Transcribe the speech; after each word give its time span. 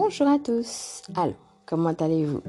Bonjour 0.00 0.28
à 0.28 0.38
tous. 0.38 1.02
Alors, 1.16 1.34
comment 1.66 1.92
allez-vous? 1.92 2.40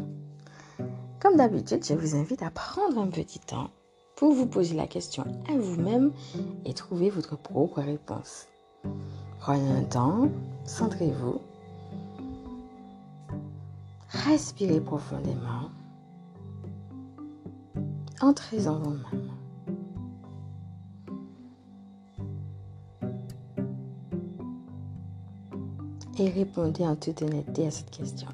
Comme 1.20 1.36
d'habitude, 1.36 1.84
je 1.84 1.96
vous 1.96 2.16
invite 2.16 2.44
à 2.44 2.52
prendre 2.52 3.00
un 3.00 3.08
petit 3.08 3.40
temps 3.40 3.72
pour 4.16 4.34
vous 4.34 4.46
poser 4.46 4.76
la 4.76 4.86
question 4.86 5.24
à 5.50 5.58
vous-même 5.58 6.12
et 6.64 6.76
trouver 6.76 7.10
votre 7.10 7.36
propre 7.40 7.82
réponse. 7.82 8.46
Prenez 9.40 9.68
un 9.68 9.84
temps, 9.84 10.30
centrez-vous, 10.64 11.42
respirez 14.10 14.80
profondément, 14.80 15.72
entrez 18.22 18.68
en 18.68 18.78
vous-même. 18.78 19.39
Et 26.20 26.30
répondez 26.30 26.86
en 26.86 26.96
toute 26.96 27.22
honnêteté 27.22 27.68
à 27.68 27.72
cette 27.72 27.92
question. 27.92 28.28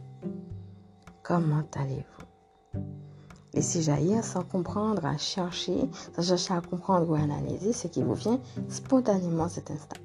Comment 1.21 1.63
allez-vous? 1.75 2.81
Laissez 3.53 3.81
jaillir 3.81 4.23
sans 4.23 4.43
comprendre, 4.43 5.05
à 5.05 5.17
chercher, 5.17 5.89
sans 6.15 6.23
chercher 6.23 6.53
à 6.55 6.61
comprendre 6.61 7.09
ou 7.09 7.13
à 7.13 7.19
analyser 7.19 7.73
ce 7.73 7.87
qui 7.87 8.01
vous 8.01 8.15
vient 8.15 8.39
spontanément 8.67 9.47
cet 9.47 9.71
instant. 9.71 10.01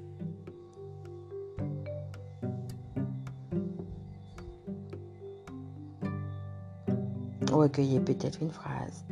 Recueillez 7.51 7.99
peut-être 7.99 8.41
une 8.41 8.51
phrase, 8.51 9.03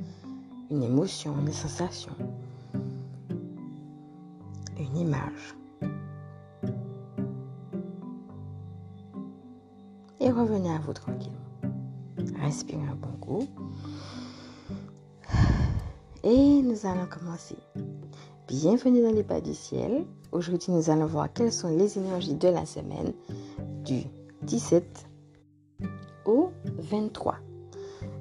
une 0.72 0.84
émotion, 0.84 1.36
une 1.41 1.52
sensation, 1.52 2.13
une 4.77 4.96
image. 4.96 5.59
Revenez 10.40 10.73
à 10.73 10.79
vous 10.79 10.93
tranquillement. 10.93 11.37
Respirez 12.41 12.82
un 12.82 12.95
bon 12.95 13.18
coup. 13.20 13.48
Et 16.23 16.62
nous 16.62 16.85
allons 16.85 17.07
commencer. 17.07 17.57
Bienvenue 18.48 19.01
dans 19.01 19.12
les 19.12 19.23
pas 19.23 19.41
du 19.41 19.54
ciel. 19.54 20.05
Aujourd'hui, 20.31 20.71
nous 20.71 20.90
allons 20.90 21.05
voir 21.05 21.31
quelles 21.34 21.51
sont 21.51 21.70
les 21.70 21.98
énergies 21.98 22.35
de 22.35 22.48
la 22.48 22.65
semaine 22.65 23.13
du 23.84 24.04
17 24.43 25.07
au 26.26 26.51
23. 26.77 27.35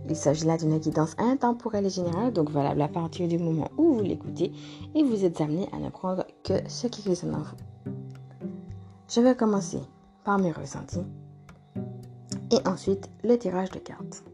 Il 0.08 0.16
s'agit 0.16 0.46
là 0.46 0.56
d'une 0.56 0.78
guidance 0.78 1.14
intemporelle 1.18 1.86
et 1.86 1.90
générale, 1.90 2.32
donc 2.32 2.50
valable 2.50 2.82
à 2.82 2.88
partir 2.88 3.28
du 3.28 3.38
moment 3.38 3.70
où 3.76 3.94
vous 3.94 4.02
l'écoutez 4.02 4.52
et 4.94 5.02
vous 5.02 5.24
êtes 5.24 5.40
amené 5.40 5.68
à 5.72 5.78
ne 5.78 5.90
prendre 5.90 6.24
que 6.42 6.54
ce 6.68 6.86
qui 6.86 7.06
résonne 7.06 7.34
en 7.34 7.42
vous. 7.42 7.92
Je 9.08 9.20
vais 9.20 9.36
commencer 9.36 9.80
par 10.24 10.38
mes 10.38 10.52
ressentis 10.52 11.04
et 12.50 12.68
ensuite 12.68 13.08
le 13.24 13.36
tirage 13.36 13.70
de 13.70 13.78
cartes. 13.78 14.24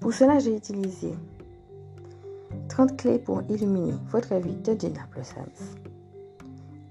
Pour 0.00 0.12
cela, 0.12 0.38
j'ai 0.38 0.56
utilisé 0.56 1.12
30 2.68 2.96
clés 2.96 3.18
pour 3.18 3.42
illuminer 3.48 3.94
votre 4.10 4.34
vie 4.36 4.56
de 4.56 4.78
Jenna 4.78 5.06
Blossoms 5.12 5.76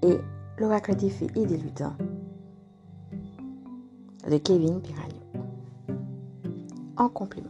et 0.02 0.18
l'oracle 0.58 0.94
des 0.96 1.10
fées 1.10 1.30
et 1.34 1.46
des 1.46 1.56
lutins 1.56 1.96
de 4.28 4.36
Kevin 4.36 4.80
Piragno. 4.80 5.16
En 6.96 7.08
complément. 7.08 7.48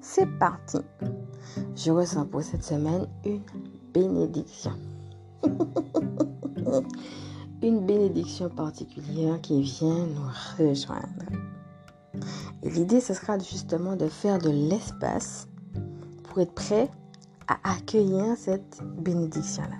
C'est 0.00 0.26
parti. 0.38 0.78
Je 1.76 1.90
ressens 1.90 2.26
pour 2.26 2.42
cette 2.42 2.64
semaine 2.64 3.06
une 3.24 3.42
bénédiction. 3.92 4.72
une 7.62 7.86
bénédiction 7.86 8.48
particulière 8.48 9.40
qui 9.40 9.62
vient 9.62 10.06
nous 10.06 10.28
rejoindre. 10.58 11.06
Et 12.62 12.70
l'idée, 12.70 13.00
ce 13.00 13.14
sera 13.14 13.38
justement 13.38 13.96
de 13.96 14.08
faire 14.08 14.38
de 14.38 14.50
l'espace 14.50 15.48
pour 16.24 16.40
être 16.40 16.52
prêt 16.52 16.90
à 17.48 17.74
accueillir 17.74 18.36
cette 18.36 18.80
bénédiction-là. 18.98 19.76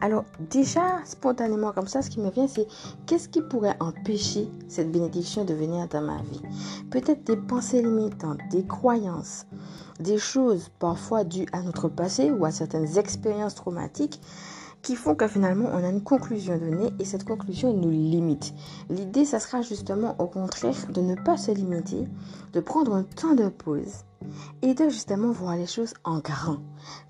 Alors 0.00 0.24
déjà, 0.50 0.98
spontanément 1.04 1.72
comme 1.72 1.86
ça, 1.86 2.02
ce 2.02 2.10
qui 2.10 2.20
me 2.20 2.30
vient, 2.30 2.48
c'est 2.48 2.66
qu'est-ce 3.06 3.28
qui 3.28 3.40
pourrait 3.40 3.76
empêcher 3.78 4.48
cette 4.68 4.90
bénédiction 4.90 5.44
de 5.44 5.54
venir 5.54 5.86
dans 5.88 6.02
ma 6.02 6.20
vie? 6.22 6.42
Peut-être 6.90 7.24
des 7.24 7.36
pensées 7.36 7.82
limitantes, 7.82 8.40
des 8.50 8.66
croyances, 8.66 9.46
des 10.00 10.18
choses 10.18 10.70
parfois 10.80 11.22
dues 11.22 11.46
à 11.52 11.62
notre 11.62 11.88
passé 11.88 12.30
ou 12.32 12.44
à 12.44 12.50
certaines 12.50 12.98
expériences 12.98 13.54
traumatiques 13.54 14.20
qui 14.82 14.96
font 14.96 15.14
que 15.14 15.28
finalement 15.28 15.70
on 15.72 15.84
a 15.84 15.88
une 15.88 16.02
conclusion 16.02 16.58
donnée 16.58 16.92
et 16.98 17.04
cette 17.04 17.24
conclusion 17.24 17.72
nous 17.72 17.90
limite. 17.90 18.52
L'idée, 18.90 19.24
ça 19.24 19.38
sera 19.38 19.62
justement 19.62 20.16
au 20.18 20.26
contraire 20.26 20.74
de 20.90 21.00
ne 21.00 21.14
pas 21.14 21.36
se 21.36 21.52
limiter, 21.52 22.08
de 22.52 22.60
prendre 22.60 22.94
un 22.94 23.04
temps 23.04 23.34
de 23.34 23.48
pause 23.48 24.04
et 24.60 24.74
de 24.74 24.88
justement 24.88 25.30
voir 25.30 25.56
les 25.56 25.66
choses 25.66 25.94
en 26.04 26.18
grand. 26.18 26.58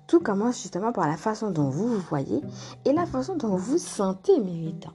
Tout 0.07 0.19
commence 0.19 0.61
justement 0.61 0.91
par 0.91 1.07
la 1.07 1.17
façon 1.17 1.51
dont 1.51 1.69
vous 1.69 1.87
vous 1.87 2.03
voyez 2.09 2.41
et 2.85 2.93
la 2.93 3.05
façon 3.05 3.35
dont 3.35 3.55
vous 3.55 3.77
sentez 3.77 4.39
méritant. 4.39 4.93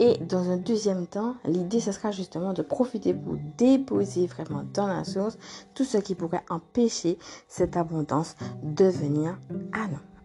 Et 0.00 0.16
dans 0.18 0.48
un 0.48 0.58
deuxième 0.58 1.08
temps, 1.08 1.34
l'idée, 1.44 1.80
ce 1.80 1.90
sera 1.90 2.12
justement 2.12 2.52
de 2.52 2.62
profiter 2.62 3.14
pour 3.14 3.34
déposer 3.56 4.28
vraiment 4.28 4.62
dans 4.72 4.86
la 4.86 5.02
source 5.02 5.36
tout 5.74 5.84
ce 5.84 5.98
qui 5.98 6.14
pourrait 6.14 6.44
empêcher 6.50 7.18
cette 7.48 7.76
abondance 7.76 8.36
de 8.62 8.84
venir 8.84 9.36
à 9.72 9.88
nous. 9.88 10.17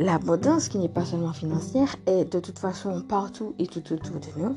L'abondance 0.00 0.68
qui 0.68 0.78
n'est 0.78 0.88
pas 0.88 1.04
seulement 1.04 1.32
financière 1.32 1.94
est 2.06 2.24
de 2.24 2.40
toute 2.40 2.58
façon 2.58 3.00
partout 3.02 3.54
et 3.60 3.66
tout 3.68 3.92
autour 3.92 4.16
de 4.18 4.26
nous. 4.42 4.56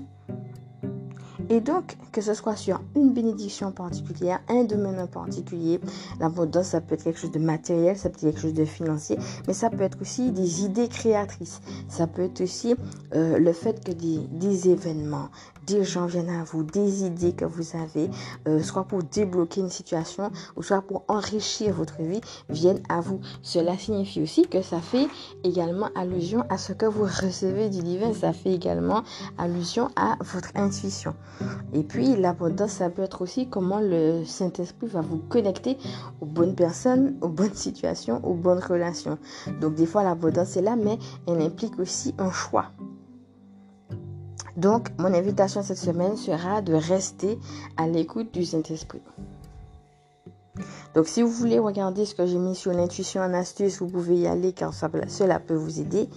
Et 1.50 1.62
donc, 1.62 1.96
que 2.12 2.22
ce 2.22 2.34
soit 2.34 2.56
sur 2.56 2.82
une 2.96 3.14
bénédiction 3.14 3.72
particulière, 3.72 4.40
un 4.50 4.64
domaine 4.64 5.00
en 5.00 5.08
particulier, 5.08 5.80
l'abondance, 6.20 6.68
ça 6.68 6.82
peut 6.82 6.96
être 6.96 7.04
quelque 7.04 7.20
chose 7.20 7.32
de 7.32 7.40
matériel, 7.40 7.96
ça 7.98 8.10
peut 8.10 8.16
être 8.16 8.22
quelque 8.22 8.42
chose 8.42 8.54
de 8.54 8.66
financier, 8.66 9.18
mais 9.48 9.54
ça 9.54 9.70
peut 9.70 9.84
être 9.84 10.02
aussi 10.02 10.32
des 10.32 10.66
idées 10.66 10.90
créatrices. 10.90 11.62
Ça 11.88 12.08
peut 12.08 12.24
être 12.24 12.42
aussi 12.42 12.76
euh, 13.16 13.38
le 13.38 13.54
fait 13.54 13.82
que 13.84 13.92
des, 13.92 14.18
des, 14.32 14.70
événements, 14.70 15.30
des 15.68 15.84
gens 15.84 16.06
viennent 16.06 16.30
à 16.30 16.44
vous, 16.44 16.64
des 16.64 17.04
idées 17.04 17.34
que 17.34 17.46
vous 17.46 17.76
avez, 17.76 18.10
euh, 18.48 18.64
soit 18.64 18.86
pour 18.86 19.04
débloquer 19.04 19.62
une 19.62 19.70
situation 19.70 20.32
ou 20.56 20.64
soit 20.64 20.82
pour 20.82 21.04
enrichir 21.10 21.74
votre 21.74 22.02
vie, 22.02 22.22
viennent 22.50 22.82
à 22.90 23.02
vous. 23.02 23.20
Cela 23.42 23.78
signifie 23.78 24.22
aussi 24.24 24.48
que 24.48 24.62
ça 24.62 24.80
fait 24.80 25.08
également 25.44 25.90
allusion 25.96 26.46
à 26.50 26.58
ce 26.58 26.72
que 26.74 26.86
vous 26.86 27.04
recevez 27.04 27.70
du 27.70 27.84
divin. 27.84 28.14
Ça 28.14 28.32
fait 28.34 28.54
également 28.54 29.04
allusion 29.38 29.90
à 29.96 30.18
votre 30.22 30.50
intuition. 30.56 31.14
Et 31.74 31.84
puis 31.84 32.16
l'abondance, 32.16 32.72
ça 32.72 32.90
peut 32.90 33.04
être 33.04 33.22
aussi 33.22 33.50
comment 33.50 33.82
le 33.82 34.24
Saint-Esprit 34.26 34.88
va 34.88 35.02
vous 35.02 35.18
connecter 35.30 35.78
aux 36.22 36.26
bonnes 36.26 36.56
personnes, 36.56 37.18
aux 37.22 37.30
bonnes 37.30 37.54
situations, 37.54 38.26
aux 38.26 38.36
bonnes 38.36 38.64
relations. 38.64 39.18
Donc 39.60 39.76
des 39.76 39.86
fois 39.86 40.04
l'abondance 40.04 40.56
est 40.56 40.62
là, 40.62 40.78
mais 40.78 40.98
elle 41.28 41.42
implique 41.42 41.78
aussi 41.78 42.16
un 42.18 42.32
choix. 42.32 42.72
Donc, 44.58 44.90
mon 44.98 45.14
invitation 45.14 45.62
cette 45.62 45.78
semaine 45.78 46.18
sera 46.18 46.62
de 46.64 46.74
rester 46.74 47.38
à 47.78 47.88
l'écoute 47.88 48.34
du 48.34 48.44
Saint-Esprit. 48.44 49.02
Donc, 50.96 51.08
si 51.08 51.22
vous 51.22 51.30
voulez 51.30 51.60
regarder 51.60 52.06
ce 52.06 52.16
que 52.16 52.26
j'ai 52.26 52.40
mis 52.40 52.56
sur 52.56 52.74
l'intuition 52.74 53.22
en 53.22 53.36
astuce, 53.36 53.80
vous 53.80 53.88
pouvez 53.88 54.16
y 54.16 54.28
aller 54.28 54.54
car 54.54 54.74
cela 54.74 55.40
peut 55.40 55.56
vous 55.56 55.80
aider. 55.80 56.10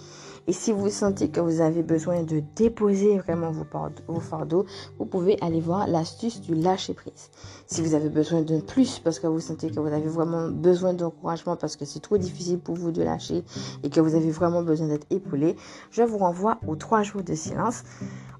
Et 0.51 0.53
si 0.53 0.73
vous 0.73 0.89
sentez 0.89 1.29
que 1.29 1.39
vous 1.39 1.61
avez 1.61 1.81
besoin 1.81 2.23
de 2.23 2.43
déposer 2.57 3.17
vraiment 3.19 3.51
vos, 3.51 4.19
fardeaux, 4.19 4.65
vous 4.99 5.05
pouvez 5.05 5.37
aller 5.39 5.61
voir 5.61 5.87
l'astuce 5.87 6.41
du 6.41 6.55
lâcher 6.55 6.93
prise. 6.93 7.29
Si 7.67 7.81
vous 7.81 7.93
avez 7.93 8.09
besoin 8.09 8.41
d'un 8.41 8.59
plus 8.59 8.99
parce 8.99 9.17
que 9.21 9.27
vous 9.27 9.39
sentez 9.39 9.71
que 9.71 9.79
vous 9.79 9.87
avez 9.87 10.09
vraiment 10.09 10.49
besoin 10.49 10.93
d'encouragement 10.93 11.55
parce 11.55 11.77
que 11.77 11.85
c'est 11.85 12.01
trop 12.01 12.17
difficile 12.17 12.59
pour 12.59 12.75
vous 12.75 12.91
de 12.91 13.01
lâcher 13.01 13.45
et 13.83 13.89
que 13.89 14.01
vous 14.01 14.13
avez 14.13 14.29
vraiment 14.29 14.61
besoin 14.61 14.89
d'être 14.89 15.07
épaulé, 15.09 15.55
je 15.89 16.03
vous 16.03 16.17
renvoie 16.17 16.57
aux 16.67 16.75
trois 16.75 17.01
jours 17.01 17.23
de 17.23 17.33
silence 17.33 17.83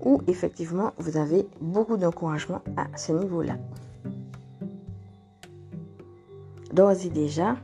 où 0.04 0.22
effectivement 0.28 0.92
vous 0.98 1.16
avez 1.16 1.48
beaucoup 1.62 1.96
d'encouragement 1.96 2.60
à 2.76 2.88
ce 2.98 3.14
niveau-là. 3.14 3.56
D'ores 6.74 7.06
et 7.06 7.10
déjà, 7.10 7.56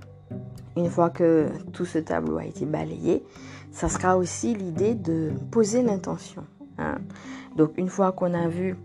une 0.78 0.90
fois 0.90 1.10
que 1.10 1.48
tout 1.74 1.86
ce 1.86 2.00
tableau 2.00 2.38
a 2.38 2.46
été 2.46 2.66
balayé, 2.66 3.24
ça 3.72 3.90
sera 3.90 4.18
aussi 4.18 4.54
l'idée 4.54 4.96
de 4.96 5.32
poser 5.52 5.82
l'intention. 5.82 6.44
Hein. 6.78 6.98
Donc 7.56 7.78
une 7.78 7.90
fois 7.90 8.12
qu'on 8.12 8.34
a 8.34 8.48
vu 8.48 8.78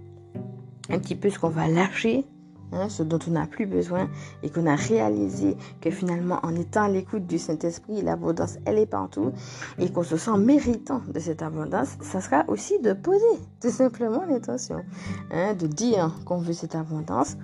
un 0.91 0.99
petit 0.99 1.15
peu 1.15 1.31
ce 1.31 1.39
qu'on 1.39 1.49
va 1.49 1.69
lâcher, 1.69 2.25
hein, 2.73 2.89
ce 2.89 3.03
dont 3.03 3.19
on 3.29 3.33
n'a 3.33 3.47
plus 3.47 3.67
besoin, 3.67 4.09
et 4.43 4.51
qu'on 4.51 4.67
a 4.67 4.75
réalisé 4.75 5.57
que 5.81 5.91
finalement 5.91 6.41
en 6.43 6.55
étant 6.55 6.85
à 6.85 6.89
l'écoute 6.89 7.27
du 7.27 7.39
Saint-Esprit, 7.39 8.03
l'abondance, 8.03 8.59
elle 8.65 8.79
est 8.79 8.87
partout, 8.87 9.33
et 9.79 9.91
qu'on 9.91 10.03
se 10.03 10.17
sent 10.17 10.39
méritant 10.39 11.03
de 11.09 11.21
cette 11.21 11.43
abondance, 11.43 11.97
ça 12.01 12.21
sera 12.21 12.45
aussi 12.49 12.79
de 12.81 12.93
poser 12.93 13.39
tout 13.61 13.71
simplement 13.71 14.25
l'intention, 14.25 14.83
hein, 15.31 15.55
de 15.55 15.67
dire 15.67 16.15
qu'on 16.25 16.39
veut 16.39 16.55
cette 16.55 16.75
abondance, 16.75 17.37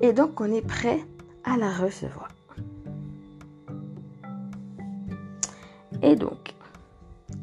et 0.00 0.12
donc 0.12 0.34
qu'on 0.34 0.52
est 0.52 0.66
prêt 0.66 1.00
à 1.44 1.56
la 1.56 1.70
recevoir. 1.70 2.28
Et 6.04 6.14
donc, 6.16 6.54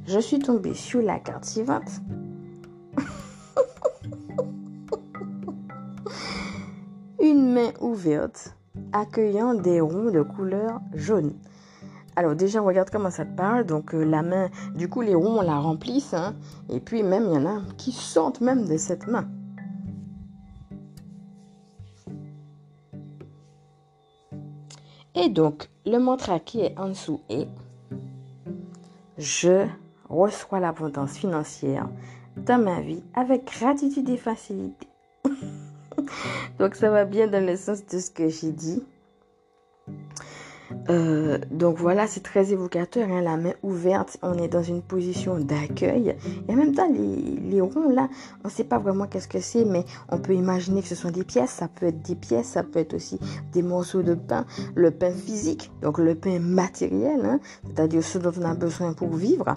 je 0.05 0.19
suis 0.19 0.37
tombée 0.37 0.75
sur 0.75 1.01
la 1.01 1.17
carte 1.17 1.45
suivante. 1.45 1.89
Une 7.19 7.53
main 7.53 7.71
ouverte 7.81 8.55
accueillant 8.93 9.55
des 9.55 9.81
ronds 9.81 10.11
de 10.11 10.21
couleur 10.21 10.79
jaune. 10.93 11.33
Alors 12.15 12.35
déjà, 12.35 12.61
regarde 12.61 12.91
comment 12.91 13.09
ça 13.09 13.25
te 13.25 13.35
parle. 13.35 13.65
Donc 13.65 13.95
euh, 13.95 14.03
la 14.03 14.21
main, 14.21 14.51
du 14.75 14.87
coup, 14.87 15.01
les 15.01 15.15
ronds, 15.15 15.39
on 15.39 15.41
la 15.41 15.57
remplissent. 15.57 16.13
Hein. 16.13 16.35
et 16.69 16.79
puis 16.79 17.01
même, 17.01 17.25
il 17.31 17.33
y 17.33 17.37
en 17.37 17.47
a 17.47 17.63
qui 17.77 17.91
sortent 17.91 18.41
même 18.41 18.67
de 18.67 18.77
cette 18.77 19.07
main. 19.07 19.27
Et 25.15 25.29
donc, 25.29 25.71
le 25.87 25.97
mantra 25.97 26.39
qui 26.39 26.61
est 26.61 26.77
en 26.77 26.89
dessous 26.89 27.21
est 27.27 27.47
Je 29.21 29.67
reçois 30.09 30.59
l'abondance 30.59 31.15
financière 31.15 31.87
dans 32.37 32.59
ma 32.59 32.81
vie 32.81 33.03
avec 33.13 33.45
gratitude 33.45 34.09
et 34.09 34.17
facilité. 34.17 34.87
donc, 36.59 36.73
ça 36.73 36.89
va 36.89 37.05
bien 37.05 37.27
dans 37.27 37.45
le 37.45 37.55
sens 37.55 37.85
de 37.85 37.99
ce 37.99 38.09
que 38.09 38.29
j'ai 38.29 38.51
dit. 38.51 38.83
Euh, 40.89 41.37
donc 41.51 41.77
voilà, 41.77 42.07
c'est 42.07 42.23
très 42.23 42.51
évocateur, 42.51 43.09
hein, 43.09 43.21
la 43.21 43.37
main 43.37 43.53
ouverte, 43.63 44.17
on 44.21 44.33
est 44.37 44.47
dans 44.47 44.63
une 44.63 44.81
position 44.81 45.39
d'accueil. 45.39 46.15
Et 46.47 46.51
en 46.51 46.55
même 46.55 46.73
temps, 46.73 46.89
les, 46.91 47.61
ronds 47.61 47.89
là, 47.89 48.09
on 48.43 48.47
ne 48.47 48.51
sait 48.53 48.63
pas 48.63 48.79
vraiment 48.79 49.05
qu'est-ce 49.07 49.27
que 49.27 49.39
c'est, 49.39 49.65
mais 49.65 49.85
on 50.09 50.17
peut 50.17 50.33
imaginer 50.33 50.81
que 50.81 50.87
ce 50.87 50.95
sont 50.95 51.11
des 51.11 51.23
pièces. 51.23 51.51
Ça 51.51 51.67
peut 51.67 51.87
être 51.87 52.01
des 52.01 52.15
pièces, 52.15 52.47
ça 52.47 52.63
peut 52.63 52.79
être 52.79 52.93
aussi 52.93 53.19
des 53.53 53.61
morceaux 53.61 54.01
de 54.01 54.15
pain, 54.15 54.45
le 54.75 54.91
pain 54.91 55.11
physique, 55.11 55.71
donc 55.81 55.97
le 55.97 56.15
pain 56.15 56.39
matériel, 56.39 57.21
hein, 57.23 57.39
c'est-à-dire 57.65 58.03
ce 58.03 58.17
dont 58.17 58.31
on 58.39 58.43
a 58.43 58.55
besoin 58.55 58.93
pour 58.93 59.13
vivre. 59.15 59.55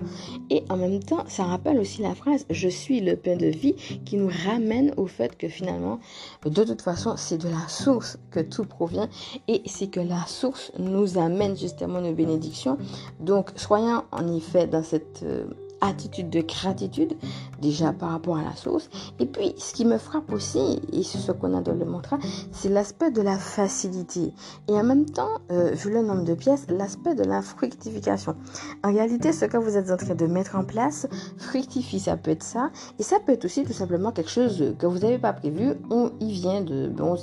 Et 0.50 0.64
en 0.68 0.76
même 0.76 1.00
temps, 1.00 1.24
ça 1.28 1.44
rappelle 1.44 1.78
aussi 1.78 2.02
la 2.02 2.14
phrase 2.14 2.44
Je 2.50 2.68
suis 2.68 3.00
le 3.00 3.16
pain 3.16 3.36
de 3.36 3.46
vie 3.46 3.74
qui 4.04 4.16
nous 4.16 4.30
ramène 4.46 4.92
au 4.96 5.06
fait 5.06 5.36
que 5.36 5.48
finalement, 5.48 6.00
de 6.44 6.64
toute 6.64 6.82
façon, 6.82 7.14
c'est 7.16 7.38
de 7.38 7.48
la 7.48 7.68
source 7.68 8.18
que 8.30 8.40
tout 8.40 8.64
provient 8.64 9.08
et 9.48 9.62
c'est 9.66 9.88
que 9.88 10.00
la 10.00 10.24
source 10.26 10.72
nous 10.78 11.03
amène 11.18 11.56
justement 11.56 12.00
nos 12.00 12.12
bénédictions. 12.12 12.78
Donc, 13.20 13.50
soyons 13.56 14.02
en 14.12 14.32
effet 14.34 14.66
dans 14.66 14.82
cette 14.82 15.22
euh, 15.22 15.46
attitude 15.80 16.30
de 16.30 16.40
gratitude, 16.40 17.14
déjà 17.60 17.92
par 17.92 18.10
rapport 18.10 18.36
à 18.36 18.42
la 18.42 18.56
source. 18.56 18.88
Et 19.18 19.26
puis, 19.26 19.54
ce 19.58 19.74
qui 19.74 19.84
me 19.84 19.98
frappe 19.98 20.32
aussi, 20.32 20.80
et 20.92 21.02
c'est 21.02 21.18
ce 21.18 21.32
qu'on 21.32 21.56
a 21.56 21.60
dans 21.60 21.74
le 21.74 21.84
mantra, 21.84 22.18
c'est 22.52 22.68
l'aspect 22.68 23.10
de 23.10 23.22
la 23.22 23.38
facilité. 23.38 24.32
Et 24.68 24.72
en 24.72 24.84
même 24.84 25.06
temps, 25.06 25.40
euh, 25.50 25.70
vu 25.72 25.90
le 25.90 26.02
nombre 26.02 26.24
de 26.24 26.34
pièces, 26.34 26.66
l'aspect 26.68 27.14
de 27.14 27.24
la 27.24 27.42
fructification. 27.42 28.36
En 28.82 28.92
réalité, 28.92 29.32
ce 29.32 29.44
que 29.44 29.56
vous 29.56 29.76
êtes 29.76 29.90
en 29.90 29.96
train 29.96 30.14
de 30.14 30.26
mettre 30.26 30.56
en 30.56 30.64
place 30.64 31.06
fructifie, 31.38 32.00
ça 32.00 32.16
peut 32.16 32.30
être 32.30 32.42
ça. 32.42 32.70
Et 32.98 33.02
ça 33.02 33.18
peut 33.20 33.32
être 33.32 33.44
aussi 33.44 33.64
tout 33.64 33.72
simplement 33.72 34.12
quelque 34.12 34.30
chose 34.30 34.74
que 34.78 34.86
vous 34.86 34.98
n'avez 34.98 35.18
pas 35.18 35.32
prévu. 35.32 35.72
On 35.90 36.10
y 36.20 36.32
vient 36.32 36.60
de, 36.60 36.92
on, 37.00 37.16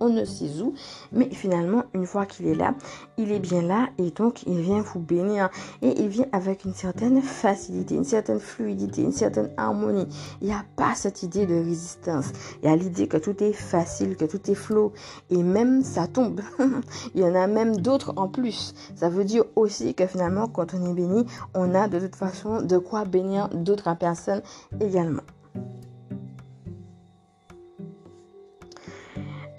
on 0.00 0.08
ne 0.08 0.24
sait 0.24 0.60
où. 0.62 0.74
Mais 1.12 1.28
finalement, 1.30 1.84
une 1.94 2.06
fois 2.06 2.26
qu'il 2.26 2.46
est 2.46 2.54
là, 2.54 2.74
il 3.18 3.32
est 3.32 3.40
bien 3.40 3.62
là. 3.62 3.88
Et 3.98 4.10
donc, 4.10 4.42
il 4.46 4.60
vient 4.60 4.82
vous 4.82 5.00
bénir. 5.00 5.48
Et 5.82 6.00
il 6.00 6.08
vient 6.08 6.26
avec 6.32 6.64
une 6.64 6.74
certaine 6.74 7.22
facilité 7.22 7.83
une 7.90 8.04
certaine 8.04 8.40
fluidité, 8.40 9.02
une 9.02 9.12
certaine 9.12 9.50
harmonie. 9.56 10.06
Il 10.40 10.48
n'y 10.48 10.54
a 10.54 10.64
pas 10.76 10.94
cette 10.94 11.22
idée 11.22 11.46
de 11.46 11.54
résistance. 11.54 12.26
Il 12.62 12.68
y 12.68 12.72
a 12.72 12.76
l'idée 12.76 13.08
que 13.08 13.16
tout 13.16 13.42
est 13.42 13.52
facile, 13.52 14.16
que 14.16 14.24
tout 14.24 14.50
est 14.50 14.54
flot. 14.54 14.92
Et 15.30 15.42
même 15.42 15.82
ça 15.82 16.06
tombe. 16.06 16.40
Il 17.14 17.20
y 17.20 17.24
en 17.24 17.34
a 17.34 17.46
même 17.46 17.76
d'autres 17.76 18.12
en 18.16 18.28
plus. 18.28 18.74
Ça 18.96 19.08
veut 19.08 19.24
dire 19.24 19.44
aussi 19.56 19.94
que 19.94 20.06
finalement, 20.06 20.48
quand 20.48 20.74
on 20.74 20.90
est 20.90 20.94
béni, 20.94 21.26
on 21.54 21.74
a 21.74 21.88
de 21.88 21.98
toute 21.98 22.16
façon 22.16 22.62
de 22.62 22.78
quoi 22.78 23.04
bénir 23.04 23.48
d'autres 23.48 23.94
personnes 23.96 24.42
également. 24.80 25.22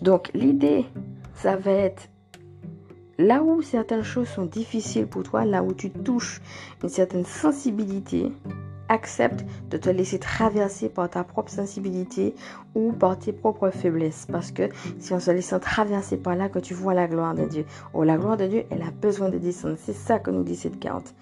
Donc 0.01 0.29
l'idée, 0.33 0.85
ça 1.33 1.55
va 1.55 1.71
être 1.71 2.09
Là 3.17 3.41
où 3.43 3.61
certaines 3.61 4.03
choses 4.03 4.27
sont 4.27 4.45
difficiles 4.45 5.07
pour 5.07 5.23
toi, 5.23 5.45
là 5.45 5.63
où 5.63 5.73
tu 5.73 5.89
touches 5.89 6.41
une 6.83 6.89
certaine 6.89 7.23
sensibilité, 7.23 8.31
accepte 8.89 9.45
de 9.69 9.77
te 9.77 9.89
laisser 9.89 10.19
traverser 10.19 10.89
par 10.89 11.09
ta 11.09 11.23
propre 11.23 11.51
sensibilité 11.51 12.35
ou 12.75 12.91
par 12.91 13.17
tes 13.17 13.33
propres 13.33 13.69
faiblesses. 13.69 14.27
Parce 14.31 14.51
que 14.51 14.69
si 14.99 15.13
on 15.13 15.19
se 15.19 15.31
laisse 15.31 15.53
traverser 15.61 16.17
par 16.17 16.35
là 16.35 16.49
que 16.49 16.59
tu 16.59 16.73
vois 16.73 16.93
la 16.93 17.07
gloire 17.07 17.35
de 17.35 17.45
Dieu. 17.45 17.65
Oh, 17.93 18.03
la 18.03 18.17
gloire 18.17 18.37
de 18.37 18.47
Dieu, 18.47 18.63
elle 18.69 18.81
a 18.81 18.91
besoin 18.91 19.29
de 19.29 19.37
descendre. 19.37 19.75
C'est 19.79 19.93
ça 19.93 20.19
que 20.19 20.31
nous 20.31 20.43
dit 20.43 20.55
cette 20.55 20.79
carte 20.79 21.13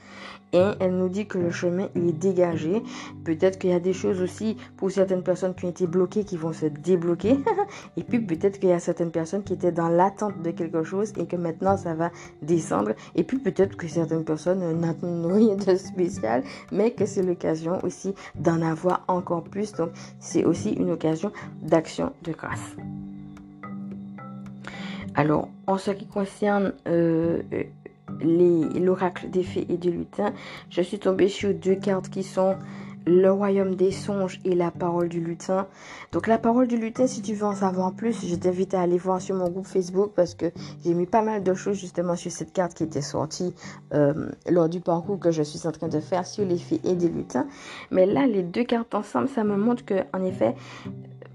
et 0.54 0.72
elle 0.80 0.96
nous 0.96 1.10
dit 1.10 1.26
que 1.26 1.38
le 1.38 1.52
chemin 1.52 1.90
est 1.96 2.12
dégagé. 2.12 2.84
Peut-être 3.24 3.58
qu'il 3.58 3.72
y 3.72 3.74
a 3.74 3.80
des 3.80 3.94
choses 3.94 4.22
aussi 4.22 4.56
pour 4.78 4.92
certaines 4.92 5.24
personnes 5.24 5.56
qui 5.56 5.66
ont 5.66 5.70
été 5.70 5.88
bloquées 5.88 6.24
qui 6.24 6.38
vont 6.38 6.54
se 6.54 6.68
débloquer. 6.68 7.38
et 7.98 8.04
puis 8.04 8.20
peut-être 8.20 8.60
qu'il 8.60 8.70
y 8.70 8.74
a 8.74 8.80
certaines 8.80 9.12
personnes 9.12 9.44
qui 9.44 9.54
étaient 9.54 9.72
dans 9.72 9.90
l'attente 9.90 10.42
de 10.42 10.52
quelque 10.52 10.84
chose 10.84 11.12
et 11.18 11.26
que 11.26 11.36
maintenant 11.36 11.76
ça 11.76 11.96
va 11.96 12.12
descendre. 12.42 12.92
Et 13.16 13.24
puis 13.24 13.40
peut-être 13.40 13.76
que 13.76 13.88
certaines 13.88 14.24
personnes 14.24 14.80
n'attendent 14.80 15.26
rien 15.32 15.56
de 15.56 15.76
spécial, 15.76 16.44
mais 16.72 16.92
que 16.92 17.06
c'est 17.06 17.24
aussi 17.84 18.14
d'en 18.36 18.62
avoir 18.62 19.04
encore 19.08 19.44
plus. 19.44 19.74
Donc 19.74 19.90
c'est 20.20 20.44
aussi 20.44 20.72
une 20.72 20.92
occasion 20.92 21.32
d'action 21.62 22.14
de 22.24 22.32
grâce. 22.32 22.76
Alors, 25.16 25.50
en 25.68 25.78
ce 25.78 25.92
qui 25.92 26.08
concerne 26.08 26.74
euh, 26.88 27.44
l'oracle 28.22 29.30
des 29.30 29.44
fées 29.44 29.66
et 29.70 29.78
du 29.78 29.92
lutin, 29.92 30.34
je 30.70 30.82
suis 30.82 31.00
tombée 31.00 31.28
sur 31.28 31.54
deux 31.54 31.76
cartes 31.76 32.10
qui 32.10 32.24
sont 32.24 32.56
le 33.06 33.30
royaume 33.32 33.76
des 33.76 33.92
songes 33.92 34.40
et 34.46 34.56
la 34.56 34.72
parole 34.72 35.10
du 35.10 35.20
lutin. 35.20 35.68
Donc 36.12 36.28
la 36.28 36.38
parole 36.38 36.68
du 36.68 36.78
lutin, 36.78 37.08
si 37.08 37.22
tu 37.22 37.34
veux 37.34 37.46
en 37.46 37.56
savoir 37.56 37.94
plus, 37.94 38.26
je 38.26 38.36
t'invite 38.36 38.74
à 38.74 38.82
aller 38.82 38.98
voir 38.98 39.22
sur 39.22 39.36
mon 39.36 39.50
groupe 39.50 39.68
Facebook 39.68 40.12
parce 40.16 40.36
que 40.36 40.48
j'ai 40.84 40.94
mis 40.94 41.06
pas 41.06 41.22
mal 41.22 41.44
de 41.44 41.54
choses 41.54 41.78
justement 41.78 42.16
sur 42.16 42.32
cette 42.32 42.54
carte 42.54 42.74
qui 42.74 42.84
était 42.84 43.02
sortie 43.02 43.54
euh, 43.94 44.30
lors 44.50 44.70
du 44.70 44.80
parcours 44.80 45.20
que 45.20 45.32
je 45.32 45.44
suis 45.44 45.68
en 45.68 45.72
train 45.72 45.88
de 45.88 46.00
faire 46.00 46.26
sur 46.26 46.46
les 46.46 46.58
fées 46.58 46.82
et 46.84 46.96
des 46.96 47.10
lutins. 47.10 47.48
Mais 47.92 48.06
là, 48.06 48.26
les 48.26 48.44
deux 48.44 48.64
cartes 48.64 48.96
ensemble, 48.96 49.28
ça 49.28 49.44
me 49.44 49.58
montre 49.58 49.86
que 49.86 50.04
en 50.14 50.24
effet, 50.24 50.56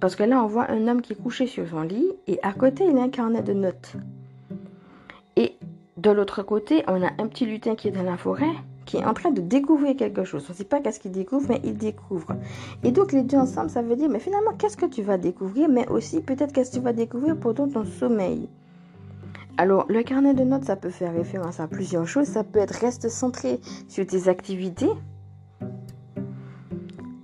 parce 0.00 0.16
que 0.16 0.22
là, 0.22 0.42
on 0.42 0.46
voit 0.46 0.70
un 0.70 0.86
homme 0.86 1.02
qui 1.02 1.12
est 1.12 1.16
couché 1.16 1.46
sur 1.46 1.68
son 1.68 1.82
lit 1.82 2.06
et 2.26 2.38
à 2.42 2.52
côté, 2.52 2.84
il 2.88 2.96
a 2.98 3.02
un 3.02 3.08
carnet 3.08 3.42
de 3.42 3.52
notes. 3.52 3.94
Et 5.36 5.56
de 5.96 6.10
l'autre 6.10 6.42
côté, 6.42 6.84
on 6.86 7.02
a 7.02 7.10
un 7.18 7.26
petit 7.26 7.46
lutin 7.46 7.74
qui 7.74 7.88
est 7.88 7.92
dans 7.92 8.02
la 8.02 8.16
forêt, 8.16 8.54
qui 8.88 8.96
est 8.96 9.04
en 9.04 9.12
train 9.12 9.30
de 9.30 9.42
découvrir 9.42 9.94
quelque 9.96 10.24
chose. 10.24 10.46
On 10.48 10.52
ne 10.52 10.56
sait 10.56 10.64
pas 10.64 10.80
qu'est-ce 10.80 10.98
qu'il 10.98 11.12
découvre, 11.12 11.46
mais 11.50 11.60
il 11.62 11.76
découvre. 11.76 12.34
Et 12.82 12.90
donc 12.90 13.12
les 13.12 13.22
deux 13.22 13.36
ensemble, 13.36 13.68
ça 13.68 13.82
veut 13.82 13.96
dire, 13.96 14.08
mais 14.08 14.18
finalement, 14.18 14.52
qu'est-ce 14.58 14.78
que 14.78 14.86
tu 14.86 15.02
vas 15.02 15.18
découvrir, 15.18 15.68
mais 15.68 15.86
aussi 15.88 16.22
peut-être 16.22 16.54
qu'est-ce 16.54 16.70
que 16.70 16.76
tu 16.76 16.82
vas 16.82 16.94
découvrir 16.94 17.38
pendant 17.38 17.68
ton 17.68 17.84
sommeil? 17.84 18.48
Alors, 19.58 19.84
le 19.90 20.02
carnet 20.02 20.32
de 20.32 20.42
notes, 20.42 20.64
ça 20.64 20.76
peut 20.76 20.88
faire 20.88 21.12
référence 21.12 21.60
à 21.60 21.68
plusieurs 21.68 22.06
choses. 22.06 22.28
Ça 22.28 22.44
peut 22.44 22.60
être 22.60 22.80
reste 22.80 23.10
centré 23.10 23.60
sur 23.88 24.06
tes 24.06 24.28
activités, 24.28 24.90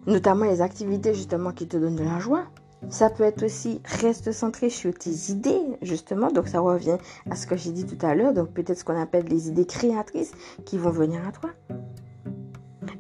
notamment 0.07 0.45
les 0.45 0.61
activités 0.61 1.15
justement 1.15 1.53
qui 1.53 1.67
te 1.67 1.79
donnent 1.79 1.97
de 1.97 2.05
la 2.05 2.19
joie. 2.19 2.45
Ça 2.89 3.11
peut 3.11 3.25
être 3.25 3.45
aussi 3.45 3.81
reste 3.85 4.33
centré 4.33 4.71
sur 4.71 4.95
tes 4.95 5.31
idées, 5.31 5.61
justement. 5.83 6.31
Donc 6.31 6.49
ça 6.49 6.61
revient 6.61 6.99
à 7.31 7.37
ce 7.37 7.47
que 7.47 7.57
j'ai 7.57 7.73
dit 7.73 7.87
tout 7.87 8.05
à 8.07 8.15
l'heure. 8.15 8.33
Donc 8.33 8.51
peut-être 8.51 8.79
ce 8.79 8.85
qu'on 8.85 9.01
appelle 9.01 9.27
les 9.27 9.49
idées 9.49 9.67
créatrices 9.67 10.33
qui 10.65 10.79
vont 10.79 10.91
venir 10.91 11.21
à 11.27 11.33
toi. 11.33 11.51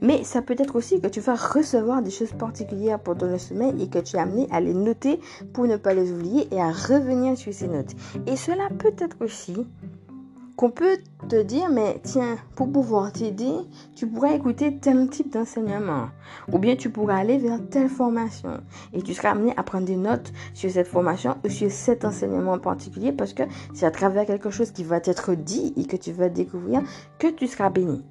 Mais 0.00 0.24
ça 0.24 0.42
peut 0.42 0.56
être 0.58 0.76
aussi 0.76 1.00
que 1.00 1.06
tu 1.06 1.20
vas 1.20 1.34
recevoir 1.34 2.02
des 2.02 2.10
choses 2.10 2.32
particulières 2.32 3.00
pendant 3.00 3.26
le 3.26 3.38
sommeil 3.38 3.82
et 3.82 3.88
que 3.88 3.98
tu 3.98 4.16
es 4.16 4.18
amené 4.18 4.48
à 4.50 4.60
les 4.60 4.74
noter 4.74 5.18
pour 5.52 5.66
ne 5.66 5.76
pas 5.76 5.94
les 5.94 6.12
oublier 6.12 6.46
et 6.52 6.60
à 6.60 6.70
revenir 6.70 7.38
sur 7.38 7.54
ces 7.54 7.68
notes. 7.68 7.94
Et 8.26 8.36
cela 8.36 8.68
peut 8.78 8.94
être 8.98 9.16
aussi 9.20 9.66
qu'on 10.56 10.70
peut 10.70 10.98
te 11.26 11.42
dire, 11.42 11.68
mais 11.70 12.00
tiens, 12.02 12.36
pour 12.54 12.70
pouvoir 12.70 13.12
t'aider, 13.12 13.52
tu 13.94 14.06
pourrais 14.06 14.36
écouter 14.36 14.76
tel 14.76 15.08
type 15.08 15.32
d'enseignement. 15.32 16.08
Ou 16.52 16.58
bien 16.58 16.76
tu 16.76 16.90
pourrais 16.90 17.14
aller 17.14 17.38
vers 17.38 17.58
telle 17.70 17.88
formation. 17.88 18.60
Et 18.92 19.02
tu 19.02 19.14
seras 19.14 19.30
amené 19.30 19.52
à 19.56 19.62
prendre 19.62 19.86
des 19.86 19.96
notes 19.96 20.32
sur 20.52 20.70
cette 20.70 20.86
formation 20.86 21.36
ou 21.44 21.48
sur 21.48 21.70
cet 21.70 22.04
enseignement 22.04 22.52
en 22.52 22.58
particulier 22.58 23.12
parce 23.12 23.32
que 23.32 23.42
c'est 23.72 23.86
à 23.86 23.90
travers 23.90 24.26
quelque 24.26 24.50
chose 24.50 24.70
qui 24.70 24.84
va 24.84 25.00
t'être 25.00 25.34
dit 25.34 25.72
et 25.76 25.84
que 25.86 25.96
tu 25.96 26.12
vas 26.12 26.28
découvrir 26.28 26.82
que 27.18 27.28
tu 27.28 27.46
seras 27.46 27.70
béni. 27.70 28.04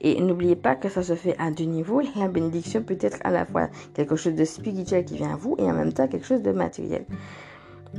Et 0.00 0.20
n'oubliez 0.20 0.56
pas 0.56 0.74
que 0.74 0.88
ça 0.88 1.02
se 1.02 1.14
fait 1.14 1.36
à 1.38 1.50
deux 1.50 1.64
niveaux. 1.64 2.02
La 2.16 2.28
bénédiction 2.28 2.82
peut 2.82 2.98
être 3.00 3.18
à 3.24 3.30
la 3.30 3.46
fois 3.46 3.68
quelque 3.94 4.16
chose 4.16 4.34
de 4.34 4.44
spirituel 4.44 5.04
qui 5.04 5.16
vient 5.16 5.32
à 5.32 5.36
vous 5.36 5.56
et 5.58 5.62
en 5.62 5.74
même 5.74 5.92
temps 5.92 6.08
quelque 6.08 6.26
chose 6.26 6.42
de 6.42 6.52
matériel. 6.52 7.06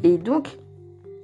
Et 0.04 0.18
donc, 0.18 0.58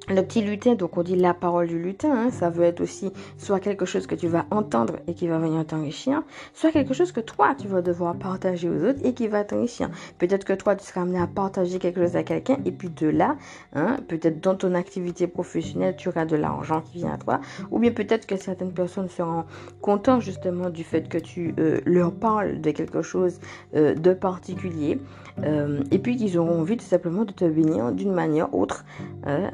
le 0.07 0.21
petit 0.21 0.41
lutin, 0.41 0.75
donc 0.75 0.97
on 0.97 1.03
dit 1.03 1.15
la 1.15 1.33
parole 1.33 1.67
du 1.67 1.79
lutin, 1.79 2.11
hein, 2.11 2.29
ça 2.31 2.49
veut 2.49 2.63
être 2.63 2.81
aussi 2.81 3.11
soit 3.37 3.59
quelque 3.59 3.85
chose 3.85 4.07
que 4.07 4.15
tu 4.15 4.27
vas 4.27 4.45
entendre 4.51 4.97
et 5.07 5.13
qui 5.13 5.27
va 5.27 5.39
venir 5.39 5.65
t'enrichir, 5.65 6.23
soit 6.53 6.71
quelque 6.71 6.93
chose 6.93 7.11
que 7.11 7.21
toi 7.21 7.55
tu 7.57 7.67
vas 7.67 7.81
devoir 7.81 8.15
partager 8.15 8.69
aux 8.69 8.83
autres 8.85 8.99
et 9.03 9.13
qui 9.13 9.27
va 9.27 9.43
t'enrichir. 9.43 9.89
Peut-être 10.19 10.45
que 10.45 10.53
toi 10.53 10.75
tu 10.75 10.85
seras 10.85 11.01
amené 11.01 11.19
à 11.19 11.27
partager 11.27 11.79
quelque 11.79 12.01
chose 12.01 12.15
à 12.15 12.23
quelqu'un 12.23 12.57
et 12.65 12.71
puis 12.71 12.89
de 12.89 13.07
là, 13.07 13.35
hein, 13.73 13.97
peut-être 14.07 14.41
dans 14.41 14.55
ton 14.55 14.75
activité 14.75 15.27
professionnelle 15.27 15.95
tu 15.95 16.09
auras 16.09 16.25
de 16.25 16.35
l'argent 16.35 16.81
qui 16.81 16.99
vient 16.99 17.13
à 17.13 17.17
toi, 17.17 17.41
ou 17.71 17.79
bien 17.79 17.91
peut-être 17.91 18.27
que 18.27 18.37
certaines 18.37 18.73
personnes 18.73 19.09
seront 19.09 19.45
contentes 19.81 20.21
justement 20.21 20.69
du 20.69 20.83
fait 20.83 21.07
que 21.07 21.17
tu 21.17 21.53
euh, 21.59 21.79
leur 21.85 22.13
parles 22.13 22.61
de 22.61 22.71
quelque 22.71 23.01
chose 23.01 23.39
euh, 23.75 23.95
de 23.95 24.13
particulier 24.13 24.99
euh, 25.43 25.83
et 25.91 25.99
puis 25.99 26.15
qu'ils 26.15 26.37
auront 26.37 26.61
envie 26.61 26.77
tout 26.77 26.85
simplement 26.85 27.25
de 27.25 27.31
te 27.31 27.45
bénir 27.45 27.91
d'une 27.91 28.13
manière 28.13 28.53
autre, 28.53 28.85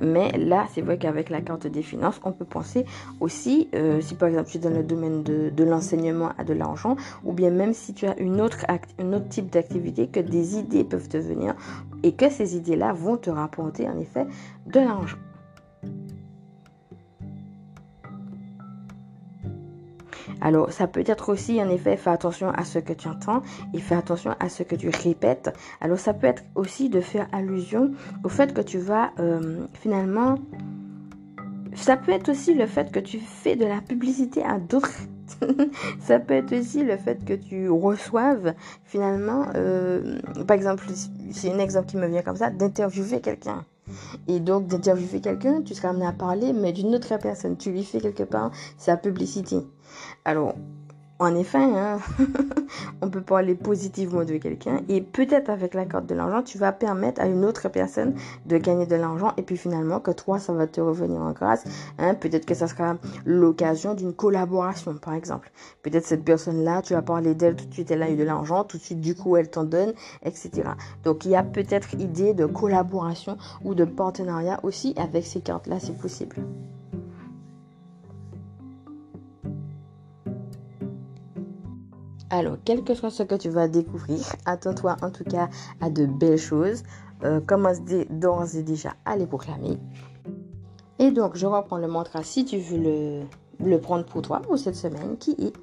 mais 0.02 0.32
là, 0.46 0.68
c'est 0.74 0.82
vrai 0.82 0.98
qu'avec 0.98 1.30
la 1.30 1.42
carte 1.42 1.68
des 1.68 1.82
finances, 1.82 2.20
on 2.24 2.32
peut 2.32 2.46
penser 2.46 2.86
aussi, 3.20 3.70
euh, 3.76 4.02
si 4.02 4.16
par 4.16 4.30
exemple 4.30 4.50
tu 4.50 4.58
es 4.58 4.60
dans 4.60 4.70
le 4.70 4.84
domaine 4.84 5.24
de, 5.24 5.64
l'enseignement 5.64 6.32
à 6.38 6.44
de 6.44 6.54
l'argent, 6.54 6.96
ou 7.24 7.34
bien 7.34 7.52
même 7.52 7.74
si 7.74 7.94
tu 7.94 8.08
as 8.08 8.18
une 8.20 8.42
autre 8.42 8.66
un 9.00 9.14
autre 9.14 9.30
type 9.30 9.50
d'activité, 9.50 10.08
que 10.08 10.20
des 10.20 10.58
idées 10.58 10.84
peuvent 10.84 11.08
te 11.08 11.18
venir 11.18 11.56
et 12.04 12.14
que 12.14 12.30
ces 12.30 12.56
idées-là 12.56 12.94
vont 12.94 13.18
te 13.18 13.30
rapporter 13.30 13.88
en 13.88 13.98
effet 14.00 14.26
de 14.68 14.80
l'argent. 14.80 15.18
Alors, 20.42 20.72
ça 20.72 20.88
peut 20.88 21.04
être 21.06 21.32
aussi, 21.32 21.62
en 21.62 21.70
effet, 21.70 21.96
fais 21.98 22.10
attention 22.10 22.50
à 22.50 22.66
ce 22.66 22.80
que 22.80 22.94
tu 22.94 23.08
entends 23.08 23.42
et 23.74 23.80
fais 23.80 23.96
attention 23.96 24.36
à 24.40 24.50
ce 24.50 24.64
que 24.64 24.76
tu 24.76 24.90
répètes. 24.90 25.56
Alors, 25.80 26.00
ça 26.00 26.14
peut 26.14 26.28
être 26.28 26.44
aussi 26.56 26.90
de 26.90 27.00
faire 27.00 27.28
allusion 27.32 27.92
au 28.24 28.30
fait 28.30 28.54
que 28.54 28.62
tu 28.62 28.80
vas 28.80 29.12
euh, 29.20 29.66
finalement... 29.74 30.36
Ça 31.74 31.96
peut 31.96 32.12
être 32.12 32.30
aussi 32.30 32.54
le 32.54 32.66
fait 32.66 32.92
que 32.92 33.00
tu 33.00 33.18
fais 33.20 33.56
de 33.56 33.66
la 33.66 33.80
publicité 33.80 34.44
à 34.44 34.60
d'autres. 34.60 34.92
ça 36.00 36.20
peut 36.20 36.34
être 36.34 36.54
aussi 36.54 36.84
le 36.84 36.98
fait 36.98 37.24
que 37.24 37.34
tu 37.34 37.70
reçoives 37.70 38.54
finalement, 38.84 39.46
euh, 39.56 40.20
par 40.46 40.58
exemple, 40.58 40.86
c'est 41.32 41.50
un 41.50 41.60
exemple 41.60 41.88
qui 41.88 41.96
me 41.96 42.08
vient 42.08 42.24
comme 42.24 42.36
ça, 42.36 42.50
d'interviewer 42.50 43.22
quelqu'un. 43.22 43.64
Et 44.28 44.40
donc, 44.40 44.68
d'interviewer 44.68 45.22
quelqu'un, 45.22 45.62
tu 45.62 45.74
seras 45.74 45.90
amené 45.90 46.06
à 46.06 46.12
parler, 46.12 46.54
mais 46.54 46.72
d'une 46.72 46.96
autre 46.96 47.18
personne. 47.18 47.58
Tu 47.58 47.72
lui 47.72 47.84
fais 47.84 48.00
quelque 48.00 48.24
part 48.24 48.52
sa 48.78 48.98
publicité. 48.98 49.58
Alors, 50.26 50.56
en 51.22 51.36
effet, 51.36 51.60
hein, 51.60 52.00
on 53.04 53.08
peut 53.08 53.22
parler 53.22 53.54
positivement 53.54 54.26
de 54.26 54.38
quelqu'un 54.38 54.82
et 54.90 55.02
peut-être 55.02 55.52
avec 55.52 55.76
la 55.76 55.86
carte 55.86 56.08
de 56.08 56.16
l'argent, 56.16 56.42
tu 56.42 56.58
vas 56.58 56.72
permettre 56.72 57.22
à 57.22 57.28
une 57.28 57.46
autre 57.46 57.70
personne 57.70 58.16
de 58.48 58.58
gagner 58.58 58.88
de 58.88 58.96
l'argent 58.96 59.32
et 59.38 59.44
puis 59.44 59.56
finalement 59.56 60.00
que 60.00 60.10
toi, 60.10 60.40
ça 60.40 60.52
va 60.52 60.66
te 60.66 60.82
revenir 60.82 61.22
en 61.22 61.32
grâce. 61.32 61.64
Hein. 62.00 62.16
Peut-être 62.16 62.48
que 62.48 62.56
ça 62.56 62.68
sera 62.68 62.96
l'occasion 63.24 63.94
d'une 63.94 64.14
collaboration, 64.14 64.96
par 64.96 65.14
exemple. 65.14 65.52
Peut-être 65.84 66.08
cette 66.08 66.26
personne-là, 66.26 66.82
tu 66.82 66.96
vas 66.96 67.04
parler 67.04 67.36
d'elle 67.36 67.56
tout 67.56 67.68
de 67.68 67.74
suite, 67.74 67.92
elle 67.92 68.02
a 68.02 68.10
eu 68.10 68.16
de 68.16 68.24
l'argent, 68.24 68.64
tout 68.64 68.78
de 68.78 68.82
suite, 68.82 69.00
du 69.00 69.14
coup, 69.14 69.38
elle 69.38 69.52
t'en 69.52 69.64
donne, 69.64 69.94
etc. 70.24 70.70
Donc, 71.04 71.26
il 71.26 71.32
y 71.32 71.36
a 71.36 71.44
peut-être 71.44 71.94
idée 72.00 72.34
de 72.34 72.48
collaboration 72.48 73.38
ou 73.64 73.76
de 73.76 73.86
partenariat 73.86 74.60
aussi 74.64 74.96
avec 74.98 75.24
ces 75.28 75.42
cartes-là, 75.42 75.80
c'est 75.80 75.96
possible. 76.00 76.38
Alors, 82.34 82.56
quel 82.64 82.84
que 82.86 82.94
soit 82.94 83.12
ce 83.12 83.24
que 83.24 83.36
tu 83.36 83.50
vas 83.50 83.68
découvrir, 83.68 84.20
attends-toi 84.46 84.96
en 85.02 85.12
tout 85.12 85.26
cas 85.26 85.50
à 85.82 85.90
de 85.90 86.06
belles 86.06 86.38
choses. 86.38 86.84
Euh, 87.24 87.42
commence 87.42 87.82
d'ores 88.10 88.56
et 88.56 88.64
déjà 88.64 88.94
à 89.06 89.16
les 89.16 89.28
proclamer. 89.28 89.78
Et 90.98 91.12
donc, 91.12 91.36
je 91.36 91.46
reprends 91.46 91.78
le 91.78 91.88
mantra 91.88 92.24
si 92.24 92.46
tu 92.46 92.58
veux 92.58 92.78
le, 92.80 93.22
le 93.60 93.80
prendre 93.80 94.06
pour 94.06 94.22
toi 94.22 94.40
pour 94.40 94.58
cette 94.58 94.76
semaine 94.76 95.18
qui 95.20 95.32
est 95.32 95.54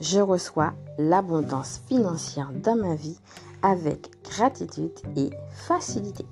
Je 0.00 0.20
reçois 0.20 0.74
l'abondance 0.98 1.80
financière 1.86 2.50
dans 2.52 2.76
ma 2.76 2.94
vie 2.94 3.18
avec 3.62 4.10
gratitude 4.24 4.92
et 5.16 5.30
facilité. 5.50 6.26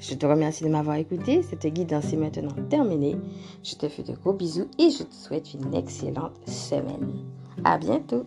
Je 0.00 0.14
te 0.14 0.26
remercie 0.26 0.64
de 0.64 0.70
m'avoir 0.70 0.96
écouté. 0.96 1.42
Cette 1.42 1.66
guidance 1.66 2.12
est 2.12 2.16
maintenant 2.16 2.54
terminée. 2.68 3.16
Je 3.62 3.74
te 3.76 3.88
fais 3.88 4.02
de 4.02 4.14
gros 4.14 4.32
bisous 4.32 4.68
et 4.78 4.90
je 4.90 5.02
te 5.02 5.14
souhaite 5.14 5.52
une 5.52 5.74
excellente 5.74 6.32
semaine. 6.48 7.24
À 7.64 7.76
bientôt. 7.76 8.24